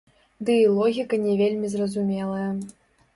Ды 0.47 0.53
і 0.61 0.69
логіка 0.77 1.19
не 1.25 1.35
вельмі 1.41 1.69
зразумелая. 1.75 2.49